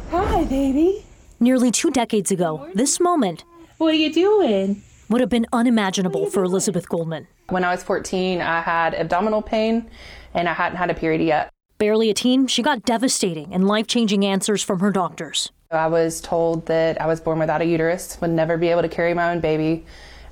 [0.10, 1.06] Hi, baby.
[1.40, 3.44] Nearly two decades ago, this moment.
[3.78, 4.82] What are you doing?
[5.10, 7.28] Would have been unimaginable for Elizabeth Goldman.
[7.50, 9.88] When I was 14, I had abdominal pain
[10.34, 11.52] and I hadn't had a period yet.
[11.78, 15.52] Barely a teen, she got devastating and life changing answers from her doctors.
[15.70, 18.90] I was told that I was born without a uterus, would never be able to
[18.90, 19.86] carry my own baby.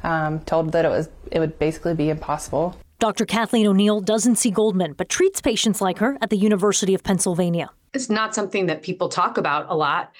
[0.06, 2.78] Um, told that it was it would basically be impossible.
[3.00, 3.26] Dr.
[3.26, 7.72] Kathleen O'Neill doesn't see Goldman, but treats patients like her at the University of Pennsylvania.
[7.94, 10.12] It's not something that people talk about a lot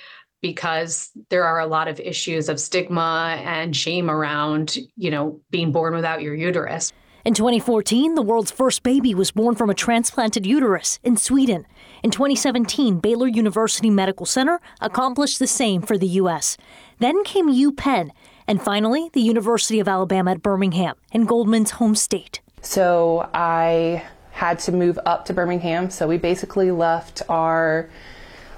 [0.42, 5.72] because there are a lot of issues of stigma and shame around, you know, being
[5.72, 6.92] born without your uterus.
[7.24, 11.66] In 2014, the world's first baby was born from a transplanted uterus in Sweden.
[12.04, 16.56] In 2017, Baylor University Medical Center accomplished the same for the U.S.
[17.00, 18.12] Then came UPenn,
[18.48, 22.42] and finally, the University of Alabama at Birmingham, in Goldman's home state.
[22.62, 25.90] So I had to move up to Birmingham.
[25.90, 27.90] So we basically left our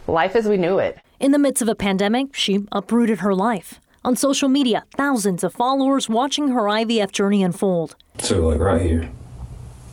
[0.08, 0.98] life as we knew it.
[1.20, 3.80] In the midst of a pandemic, she uprooted her life.
[4.04, 7.96] On social media, thousands of followers watching her IVF journey unfold.
[8.20, 9.10] So, like right here.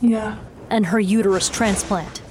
[0.01, 0.37] Yeah.
[0.69, 2.21] And her uterus transplant.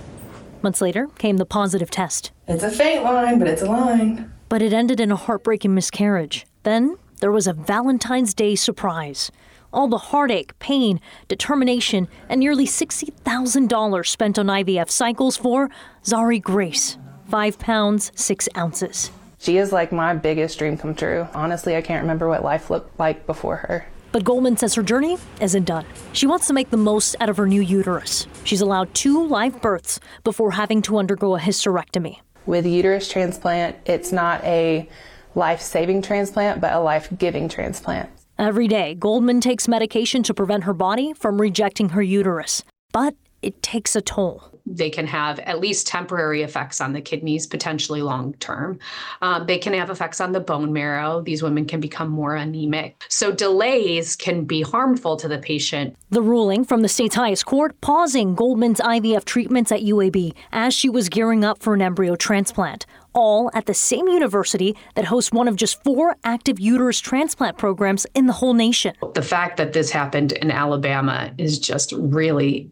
[0.63, 2.31] Months later came the positive test.
[2.49, 4.33] It's a faint line, but it's a line.
[4.49, 6.47] But it ended in a heartbreaking miscarriage.
[6.63, 9.33] Then there was a Valentine's Day surprise.
[9.73, 15.71] All the heartache, pain, determination, and nearly $60,000 spent on IVF cycles for
[16.03, 16.99] Zari Grace.
[17.31, 19.11] Five pounds, six ounces.
[19.39, 21.27] She is like my biggest dream come true.
[21.33, 23.87] Honestly, I can't remember what life looked like before her.
[24.13, 25.87] But Goldman says her journey isn't done.
[26.13, 28.27] She wants to make the most out of her new uterus.
[28.45, 32.19] She's allowed two live births before having to undergo a hysterectomy.
[32.45, 34.87] With uterus transplant, it's not a
[35.35, 38.09] life saving transplant, but a life giving transplant.
[38.39, 42.65] Every day, Goldman takes medication to prevent her body from rejecting her uterus.
[42.93, 44.51] But it takes a toll.
[44.67, 48.79] they can have at least temporary effects on the kidneys, potentially long term.
[49.21, 51.21] Um, they can have effects on the bone marrow.
[51.21, 53.05] These women can become more anemic.
[53.11, 55.95] So delays can be harmful to the patient.
[56.09, 60.89] The ruling from the state's highest court pausing Goldman's IVF treatments at UAB as she
[60.89, 65.49] was gearing up for an embryo transplant all at the same university that hosts one
[65.49, 68.95] of just four active uterus transplant programs in the whole nation.
[69.15, 72.71] The fact that this happened in Alabama is just really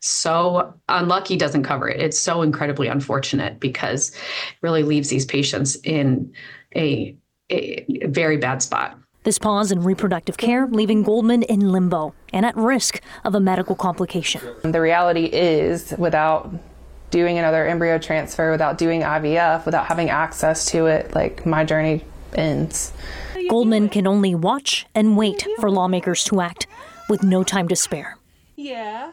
[0.00, 2.00] so unlucky doesn't cover it.
[2.00, 4.16] It's so incredibly unfortunate because it
[4.62, 6.32] really leaves these patients in
[6.74, 7.16] a,
[7.50, 8.98] a very bad spot.
[9.22, 13.74] This pause in reproductive care leaving Goldman in limbo and at risk of a medical
[13.74, 14.42] complication.
[14.62, 16.52] The reality is, without
[17.14, 22.04] doing another embryo transfer, without doing IVF, without having access to it, like my journey
[22.34, 22.92] ends.
[23.48, 26.66] Goldman can only watch and wait for lawmakers to act
[27.08, 28.18] with no time to spare.
[28.56, 29.12] Yeah.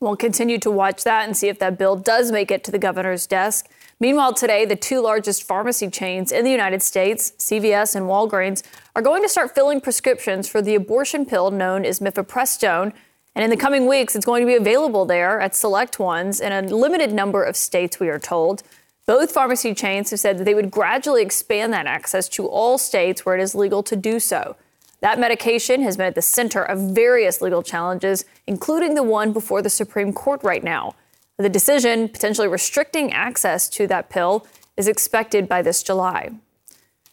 [0.00, 2.78] We'll continue to watch that and see if that bill does make it to the
[2.78, 3.68] governor's desk.
[3.98, 8.62] Meanwhile, today, the two largest pharmacy chains in the United States, CVS and Walgreens,
[8.96, 12.94] are going to start filling prescriptions for the abortion pill known as mifepristone.
[13.40, 16.52] And in the coming weeks, it's going to be available there at select ones in
[16.52, 18.62] a limited number of states, we are told.
[19.06, 23.24] Both pharmacy chains have said that they would gradually expand that access to all states
[23.24, 24.56] where it is legal to do so.
[25.00, 29.62] That medication has been at the center of various legal challenges, including the one before
[29.62, 30.94] the Supreme Court right now.
[31.38, 36.32] The decision, potentially restricting access to that pill, is expected by this July.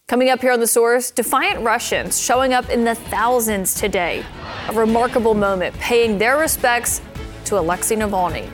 [0.08, 4.24] Coming up here on The Source, defiant Russians showing up in the thousands today.
[4.70, 7.02] A remarkable moment, paying their respects
[7.44, 8.48] to Alexei Navalny.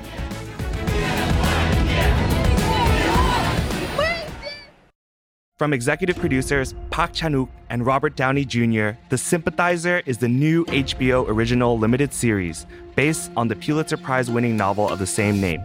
[5.56, 11.28] From executive producers Park Chan-wook and Robert Downey Jr., The Sympathizer is the new HBO
[11.28, 15.62] original limited series based on the Pulitzer Prize-winning novel of the same name.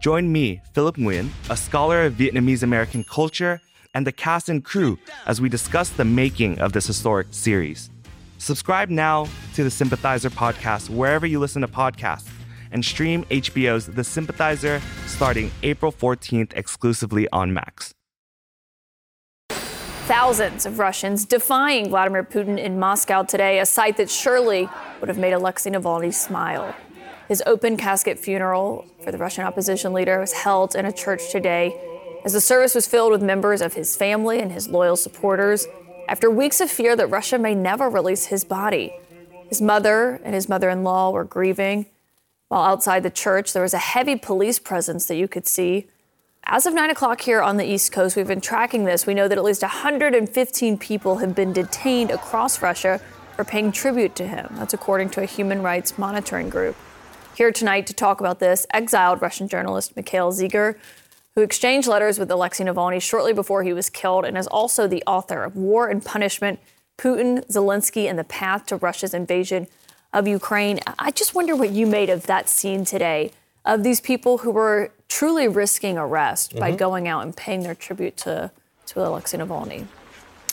[0.00, 3.60] Join me, Philip Nguyen, a scholar of Vietnamese American culture
[3.94, 7.90] and the cast and crew as we discuss the making of this historic series.
[8.38, 12.28] Subscribe now to the Sympathizer podcast wherever you listen to podcasts
[12.72, 17.92] and stream HBO's The Sympathizer starting April 14th exclusively on Max.
[20.06, 24.68] Thousands of Russians defying Vladimir Putin in Moscow today, a sight that surely
[25.00, 26.74] would have made Alexei Navalny smile.
[27.28, 31.78] His open casket funeral for the Russian opposition leader was held in a church today
[32.24, 35.66] as the service was filled with members of his family and his loyal supporters
[36.08, 38.92] after weeks of fear that Russia may never release his body.
[39.48, 41.86] His mother and his mother in law were grieving.
[42.48, 45.86] While outside the church, there was a heavy police presence that you could see.
[46.44, 49.06] As of 9 o'clock here on the East Coast, we've been tracking this.
[49.06, 53.00] We know that at least 115 people have been detained across Russia
[53.36, 54.48] for paying tribute to him.
[54.56, 56.76] That's according to a human rights monitoring group.
[57.36, 60.76] Here tonight to talk about this, exiled Russian journalist Mikhail Zygar,
[61.40, 65.02] who exchanged letters with Alexei Navalny shortly before he was killed and is also the
[65.06, 66.60] author of War and Punishment
[66.98, 69.66] Putin, Zelensky, and the Path to Russia's Invasion
[70.12, 70.80] of Ukraine.
[70.98, 73.32] I just wonder what you made of that scene today
[73.64, 76.60] of these people who were truly risking arrest mm-hmm.
[76.60, 78.50] by going out and paying their tribute to,
[78.88, 79.86] to Alexei Navalny.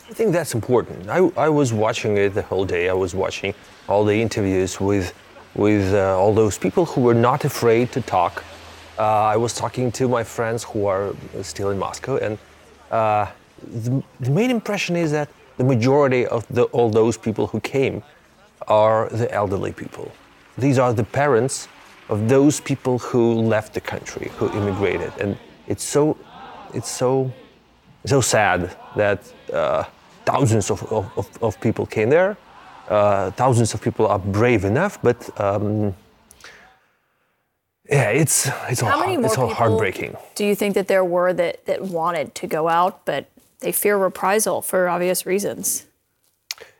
[0.10, 1.10] I think that's important.
[1.10, 2.88] I, I was watching it the whole day.
[2.88, 3.54] I was watching
[3.89, 5.13] all the interviews with,
[5.54, 8.41] with uh, all those people who were not afraid to talk
[8.98, 12.38] uh, I was talking to my friends who are still in Moscow, and
[12.92, 13.28] uh,
[13.72, 18.04] the, the, main impression is that the majority of the, all those people who came
[18.68, 20.12] are the elderly people.
[20.58, 21.68] These are the parents
[22.10, 26.18] of those people who left the country, who immigrated, and it's so,
[26.74, 27.32] it's so,
[28.06, 29.84] so sad that uh,
[30.26, 32.38] thousands of, of, of, people came there.
[32.88, 35.94] Uh, thousands of people are brave enough, but um,
[37.89, 40.17] yeah, it's it's How all, many it's all heartbreaking.
[40.36, 43.97] Do you think that there were that, that wanted to go out, but they fear
[43.97, 45.86] reprisal for obvious reasons?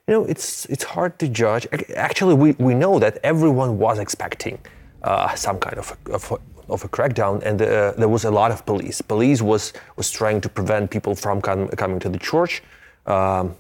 [0.08, 1.68] You know, it's it's hard to judge.
[1.96, 4.60] Actually, we, we know that everyone was expecting
[5.04, 8.32] uh, some kind of a, of, a, of a crackdown, and uh, there was a
[8.32, 9.02] lot of police.
[9.02, 12.62] Police was was trying to prevent people from com- coming to the church.
[13.06, 13.56] Um,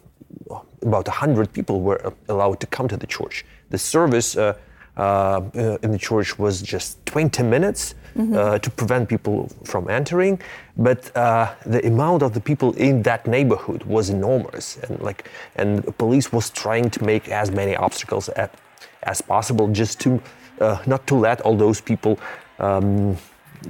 [0.82, 3.46] about hundred people were allowed to come to the church.
[3.70, 4.36] The service.
[4.36, 4.54] Uh, uh,
[4.98, 8.36] in the church was just 20 minutes mm-hmm.
[8.36, 10.42] uh, to prevent people from entering.
[10.78, 15.84] But uh, the amount of the people in that neighborhood was enormous, and like, and
[15.84, 18.54] the police was trying to make as many obstacles at,
[19.04, 20.22] as possible, just to
[20.62, 22.20] uh, not to let all those people
[22.60, 23.18] um,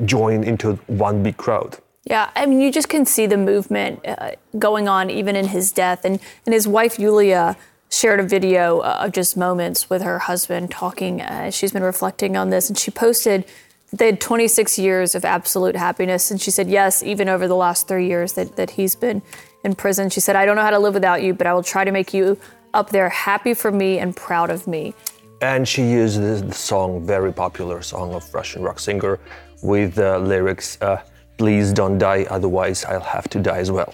[0.05, 1.77] join into one big crowd.
[2.05, 5.71] Yeah, I mean, you just can see the movement uh, going on even in his
[5.71, 7.57] death, and and his wife Yulia
[7.89, 11.21] shared a video uh, of just moments with her husband talking.
[11.21, 13.45] Uh, she's been reflecting on this, and she posted
[13.89, 16.29] that they had 26 years of absolute happiness.
[16.29, 19.21] And she said, yes, even over the last three years that, that he's been
[19.63, 20.09] in prison.
[20.09, 21.91] She said, I don't know how to live without you, but I will try to
[21.91, 22.37] make you
[22.73, 24.93] up there happy for me and proud of me.
[25.41, 29.19] And she used the song, very popular song of Russian rock singer,
[29.61, 31.01] with the lyrics, uh,
[31.37, 33.93] "Please don't die, otherwise I'll have to die as well."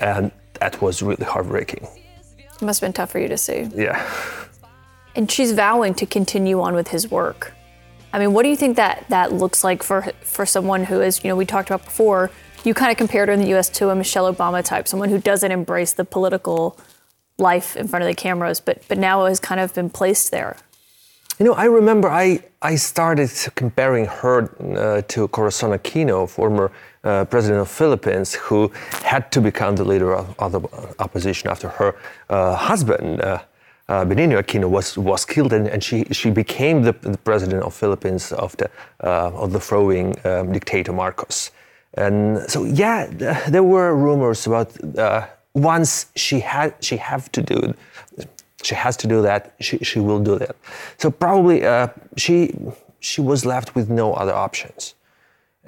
[0.00, 1.86] And that was really heartbreaking.
[2.60, 3.68] It must have been tough for you to see.
[3.74, 4.04] Yeah.
[5.14, 7.54] And she's vowing to continue on with his work.
[8.12, 11.22] I mean, what do you think that that looks like for for someone who is,
[11.22, 12.30] you know, we talked about before.
[12.64, 13.68] You kind of compared her in the U.S.
[13.70, 16.78] to a Michelle Obama type, someone who doesn't embrace the political
[17.38, 20.56] life in front of the cameras, but but now has kind of been placed there.
[21.38, 26.72] You know, I remember I, I started comparing her uh, to Corazon Aquino, former
[27.04, 28.70] uh, president of Philippines, who
[29.02, 30.60] had to become the leader of, of the
[30.98, 31.94] opposition after her
[32.28, 33.38] uh, husband, uh,
[33.88, 37.74] uh, Benigno Aquino, was, was killed, and, and she, she became the, the president of
[37.74, 38.70] Philippines of the,
[39.02, 41.50] uh, of the throwing um, dictator Marcos.
[41.94, 43.06] And so, yeah,
[43.48, 44.72] there were rumors about
[45.54, 47.74] once she had she have to do
[48.62, 49.54] she has to do that.
[49.60, 50.56] She, she will do that.
[50.98, 52.54] So probably uh, she
[53.00, 54.94] she was left with no other options,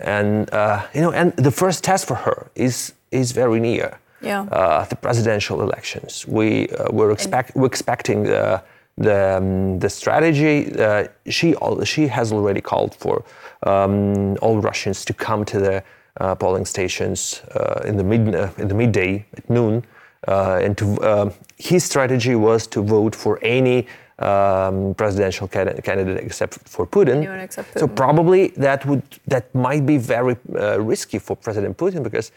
[0.01, 3.99] and uh, you know, and the first test for her is is very near.
[4.23, 4.43] Yeah.
[4.43, 6.27] Uh, the presidential elections.
[6.27, 8.63] We uh, were expect we're expecting the
[8.99, 10.75] the, um, the strategy.
[10.79, 13.25] Uh, she she has already called for
[13.63, 15.83] um, all Russians to come to the
[16.21, 17.43] uh, polling stations
[17.85, 19.85] in the mid in the midday at noon
[20.29, 23.87] uh, and to, uh, his strategy was to vote for any
[24.21, 27.43] um, presidential candidate except for Putin.
[27.43, 27.81] Except Putin.
[27.81, 32.33] So probably that would that might be very uh, risky for President Putin because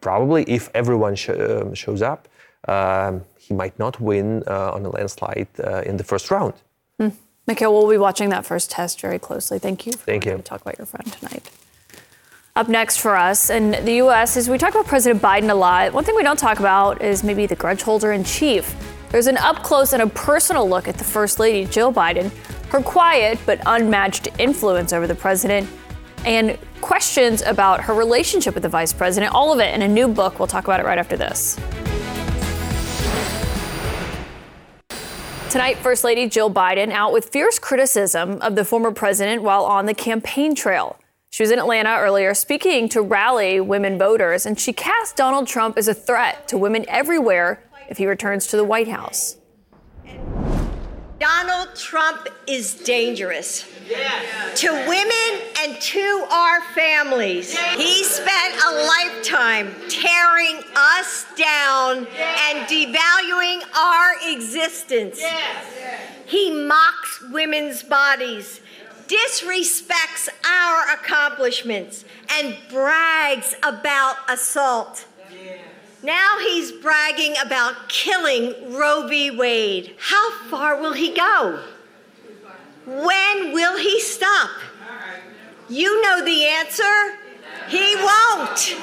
[0.00, 2.28] probably if everyone sh- uh, shows up,
[2.68, 6.54] um, he might not win uh, on a landslide uh, in the first round.
[7.00, 7.12] Mm.
[7.46, 9.58] Mikhail, we'll be watching that first test very closely.
[9.60, 9.92] Thank you.
[9.92, 10.38] Thank you.
[10.38, 11.48] talk about your friend tonight.
[12.56, 14.36] Up next for us in the U.S.
[14.36, 15.92] is we talk about President Biden a lot.
[15.92, 18.74] One thing we don't talk about is maybe the grudge holder in chief.
[19.16, 22.30] There's an up close and a personal look at the First Lady, Jill Biden,
[22.68, 25.66] her quiet but unmatched influence over the president,
[26.26, 29.34] and questions about her relationship with the vice president.
[29.34, 30.38] All of it in a new book.
[30.38, 31.58] We'll talk about it right after this.
[35.48, 39.86] Tonight, First Lady Jill Biden out with fierce criticism of the former president while on
[39.86, 40.98] the campaign trail.
[41.30, 45.78] She was in Atlanta earlier speaking to rally women voters, and she cast Donald Trump
[45.78, 49.36] as a threat to women everywhere if he returns to the White House.
[51.18, 53.66] Donald Trump is dangerous
[54.54, 57.56] to women and to our families.
[57.58, 65.22] He spent a lifetime tearing us down and devaluing our existence.
[66.26, 68.60] He mocks women's bodies
[69.08, 75.06] disrespects our accomplishments and brags about assault.
[76.06, 79.32] Now he's bragging about killing Roe v.
[79.32, 79.96] Wade.
[79.98, 81.64] How far will he go?
[82.86, 84.50] When will he stop?
[85.68, 87.18] You know the answer.
[87.66, 88.76] He won't.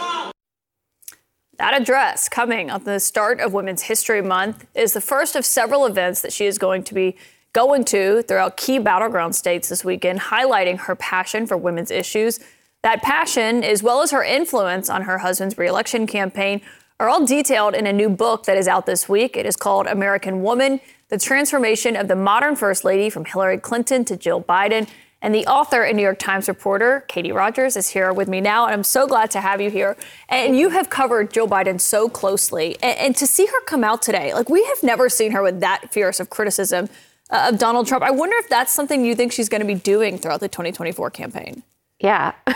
[1.57, 5.85] That address coming at the start of Women's History Month is the first of several
[5.85, 7.15] events that she is going to be
[7.53, 12.41] going to throughout key battleground states this weekend, highlighting her passion for women's issues.
[12.81, 16.59] That passion, as well as her influence on her husband's reelection campaign,
[16.99, 19.35] are all detailed in a new book that is out this week.
[19.35, 20.79] It is called American Woman
[21.09, 24.87] The Transformation of the Modern First Lady from Hillary Clinton to Jill Biden.
[25.21, 28.65] And the author and New York Times reporter, Katie Rogers, is here with me now.
[28.65, 29.95] And I'm so glad to have you here.
[30.27, 32.75] And you have covered Jill Biden so closely.
[32.83, 35.61] And, and to see her come out today, like we have never seen her with
[35.61, 36.89] that fierce of criticism
[37.29, 38.03] uh, of Donald Trump.
[38.03, 41.09] I wonder if that's something you think she's going to be doing throughout the 2024
[41.11, 41.63] campaign.
[42.03, 42.33] Yeah,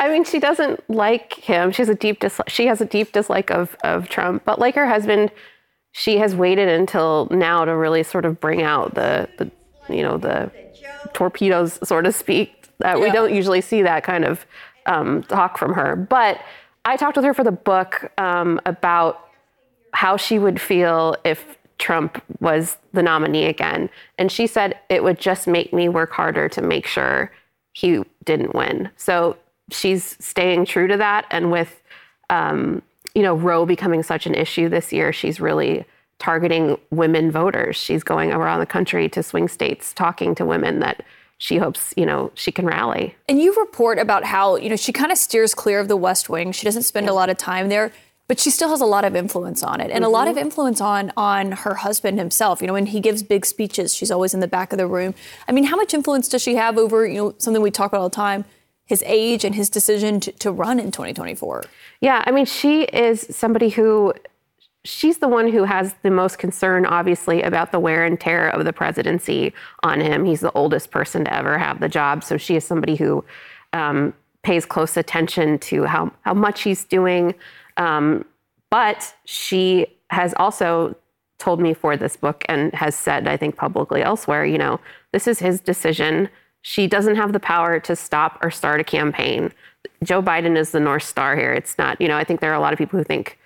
[0.00, 1.70] I mean, she doesn't like him.
[1.70, 4.44] She has a deep dis- she has a deep dislike of of Trump.
[4.44, 5.30] But like her husband,
[5.92, 9.48] she has waited until now to really sort of bring out the the
[9.88, 10.50] you know the
[11.12, 12.68] torpedoes, so to speak.
[12.80, 13.04] That yeah.
[13.04, 14.44] we don't usually see that kind of
[14.86, 15.94] um, talk from her.
[15.94, 16.40] But
[16.84, 19.28] I talked with her for the book um, about
[19.92, 23.88] how she would feel if Trump was the nominee again.
[24.18, 27.30] And she said it would just make me work harder to make sure
[27.74, 28.90] he didn't win.
[28.96, 29.36] So
[29.70, 31.26] she's staying true to that.
[31.30, 31.82] And with,
[32.30, 32.82] um,
[33.14, 35.84] you know, Roe becoming such an issue this year, she's really
[36.18, 37.76] targeting women voters.
[37.76, 41.04] She's going around the country to swing states talking to women that
[41.38, 43.16] she hopes, you know, she can rally.
[43.28, 46.28] And you report about how, you know, she kind of steers clear of the West
[46.28, 46.52] Wing.
[46.52, 47.92] She doesn't spend a lot of time there.
[48.26, 50.04] But she still has a lot of influence on it and mm-hmm.
[50.04, 50.46] a lot of mm-hmm.
[50.46, 54.34] influence on on her husband himself you know when he gives big speeches she's always
[54.34, 55.14] in the back of the room
[55.48, 58.00] i mean how much influence does she have over you know something we talk about
[58.00, 58.44] all the time
[58.86, 61.64] his age and his decision to, to run in 2024
[62.00, 64.12] yeah i mean she is somebody who
[64.84, 68.64] she's the one who has the most concern, obviously, about the wear and tear of
[68.64, 69.52] the presidency
[69.82, 70.24] on him.
[70.24, 72.22] He's the oldest person to ever have the job.
[72.22, 73.24] So she is somebody who
[73.72, 74.12] um,
[74.42, 77.34] pays close attention to how, how much he's doing.
[77.76, 78.24] Um,
[78.70, 80.96] but she has also
[81.38, 84.80] told me for this book and has said, I think publicly elsewhere, you know,
[85.12, 86.28] this is his decision.
[86.62, 89.52] She doesn't have the power to stop or start a campaign.
[90.02, 91.52] Joe Biden is the North Star here.
[91.52, 93.38] It's not, you know, I think there are a lot of people who think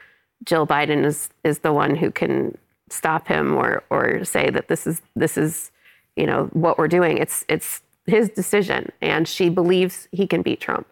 [0.44, 2.56] Jill Biden is is the one who can
[2.90, 5.70] stop him or or say that this is this is
[6.16, 7.18] you know what we're doing.
[7.18, 10.86] It's it's his decision, and she believes he can beat Trump.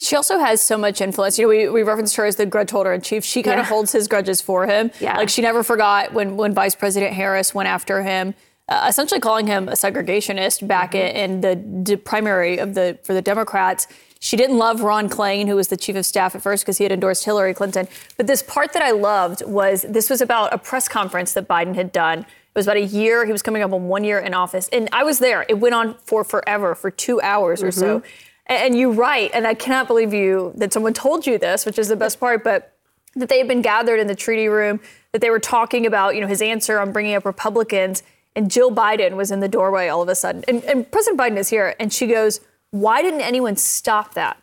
[0.00, 1.38] She also has so much influence.
[1.38, 3.24] You know, we, we referenced her as the grudge holder in chief.
[3.24, 3.62] She kind yeah.
[3.62, 4.90] of holds his grudges for him.
[5.00, 5.16] Yeah.
[5.16, 8.34] Like she never forgot when when Vice President Harris went after him,
[8.68, 11.16] uh, essentially calling him a segregationist back mm-hmm.
[11.16, 13.86] in, in the primary of the for the Democrats.
[14.20, 16.84] She didn't love Ron Klain, who was the chief of staff at first because he
[16.84, 17.86] had endorsed Hillary Clinton.
[18.16, 21.74] But this part that I loved was this was about a press conference that Biden
[21.74, 22.20] had done.
[22.20, 23.26] It was about a year.
[23.26, 24.68] He was coming up on one year in office.
[24.72, 25.44] And I was there.
[25.48, 27.80] It went on for forever, for two hours or mm-hmm.
[27.80, 28.02] so.
[28.46, 31.88] And you write, and I cannot believe you that someone told you this, which is
[31.88, 32.76] the best part, but
[33.16, 34.80] that they had been gathered in the treaty room,
[35.12, 38.02] that they were talking about, you know, his answer on bringing up Republicans,
[38.36, 40.44] and Jill Biden was in the doorway all of a sudden.
[40.48, 42.40] And, and President Biden is here, and she goes,
[42.74, 44.36] why didn't anyone stop that?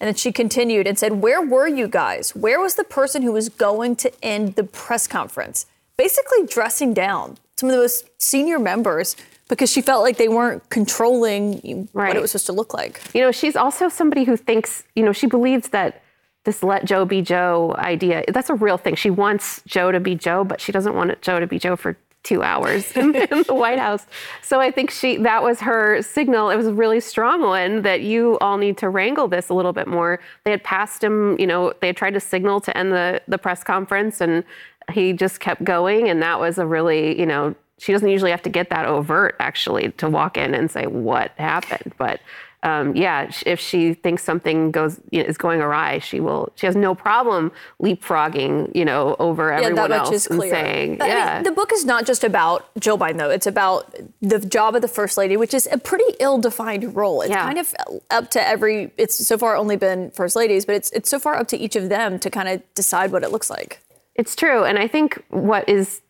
[0.00, 2.34] And then she continued and said, Where were you guys?
[2.34, 5.66] Where was the person who was going to end the press conference?
[5.96, 9.16] Basically, dressing down some of the most senior members
[9.48, 12.08] because she felt like they weren't controlling right.
[12.08, 13.00] what it was supposed to look like.
[13.14, 16.02] You know, she's also somebody who thinks, you know, she believes that
[16.44, 18.94] this let Joe be Joe idea, that's a real thing.
[18.94, 21.96] She wants Joe to be Joe, but she doesn't want Joe to be Joe for
[22.22, 24.06] two hours in, in, the White House.
[24.42, 26.50] So I think she that was her signal.
[26.50, 29.72] It was a really strong one that you all need to wrangle this a little
[29.72, 30.18] bit more.
[30.44, 33.38] They had passed him, you know, they had tried to signal to end the the
[33.38, 34.44] press conference and
[34.92, 38.42] he just kept going and that was a really, you know, she doesn't usually have
[38.42, 42.20] to get that overt actually to walk in and say what happened, but
[42.66, 46.52] um, yeah, if she thinks something goes you know, is going awry, she will.
[46.56, 50.50] She has no problem leapfrogging, you know, over yeah, everyone else is clear.
[50.50, 51.34] saying, I yeah.
[51.36, 53.30] Mean, the book is not just about Joe Biden, though.
[53.30, 57.20] It's about the job of the first lady, which is a pretty ill-defined role.
[57.20, 57.44] It's yeah.
[57.44, 57.72] kind of
[58.10, 58.90] up to every.
[58.96, 61.76] It's so far only been first ladies, but it's it's so far up to each
[61.76, 63.80] of them to kind of decide what it looks like.
[64.16, 66.00] It's true, and I think what is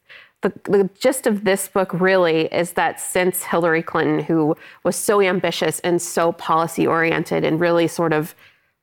[0.42, 5.20] the, the gist of this book really is that since Hillary Clinton, who was so
[5.20, 8.34] ambitious and so policy oriented and really sort of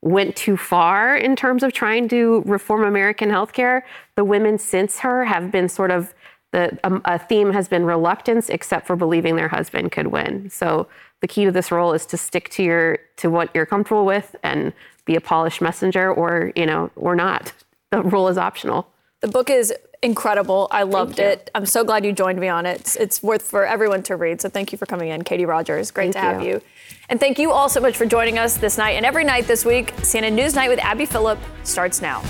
[0.02, 3.82] went too far in terms of trying to reform American healthcare,
[4.16, 6.14] the women since her have been sort of
[6.54, 10.48] the um, a theme has been reluctance, except for believing their husband could win.
[10.50, 10.86] So
[11.20, 14.36] the key to this role is to stick to your to what you're comfortable with
[14.44, 14.72] and
[15.04, 17.52] be a polished messenger, or you know, or not.
[17.90, 18.86] The role is optional.
[19.24, 19.72] The book is
[20.02, 20.68] incredible.
[20.70, 21.48] I loved it.
[21.54, 22.80] I'm so glad you joined me on it.
[22.80, 24.42] It's, it's, worth for everyone to read.
[24.42, 25.90] So thank you for coming in, Katie Rogers.
[25.90, 26.56] Great thank to have you.
[26.56, 26.60] you.
[27.08, 29.64] And thank you all so much for joining us this night and every night this
[29.64, 29.96] week.
[29.96, 32.22] CNN News Night with Abby Phillip starts now.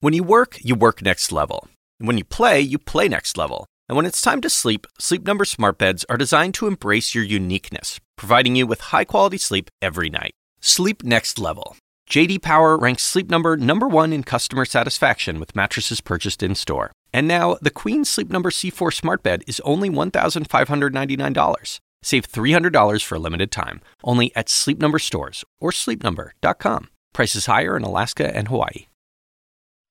[0.00, 1.68] When you work, you work next level.
[2.00, 3.66] And when you play, you play next level.
[3.86, 7.24] And when it's time to sleep, Sleep Number smart beds are designed to embrace your
[7.24, 10.32] uniqueness, providing you with high-quality sleep every night.
[10.62, 11.76] Sleep next level.
[12.12, 16.92] JD Power ranks Sleep Number number 1 in customer satisfaction with mattresses purchased in-store.
[17.10, 21.80] And now, the Queen Sleep Number C4 Smart Bed is only $1,599.
[22.02, 26.90] Save $300 for a limited time, only at Sleep Number stores or sleepnumber.com.
[27.14, 28.88] Prices higher in Alaska and Hawaii.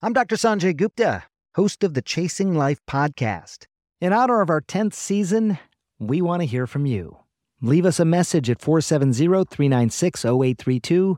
[0.03, 0.35] I'm Dr.
[0.35, 1.23] Sanjay Gupta,
[1.55, 3.65] host of the Chasing Life podcast.
[3.99, 5.57] In honor of our 10th season,
[5.97, 7.17] we want to hear from you.
[7.63, 11.17] Leave us a message at 470 396 0832